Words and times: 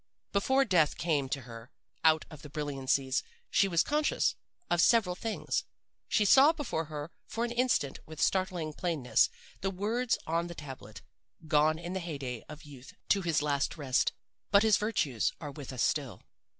"Before 0.31 0.65
death 0.65 0.97
came 0.97 1.29
to 1.29 1.41
her 1.41 1.69
out 2.03 2.25
of 2.31 2.41
the 2.41 2.49
brilliancies 2.49 3.21
she 3.51 3.67
was 3.67 3.83
conscious 3.83 4.33
of 4.67 4.81
several 4.81 5.13
things. 5.13 5.63
She 6.09 6.25
saw 6.25 6.53
before 6.53 6.85
her 6.85 7.11
eyes 7.11 7.17
for 7.27 7.45
an 7.45 7.51
instant 7.51 7.99
with 8.07 8.19
startling 8.19 8.73
plainness 8.73 9.29
the 9.59 9.69
words 9.69 10.17
on 10.25 10.47
the 10.47 10.55
tablet, 10.55 11.03
'Gone 11.47 11.77
in 11.77 11.93
the 11.93 11.99
hey 11.99 12.17
day 12.17 12.43
of 12.49 12.63
youth 12.63 12.95
to 13.09 13.21
his 13.21 13.43
last 13.43 13.77
rest. 13.77 14.11
But 14.49 14.63
his 14.63 14.77
virtues 14.77 15.33
are 15.39 15.51
with 15.51 15.71
us 15.71 15.83
still. 15.83 16.23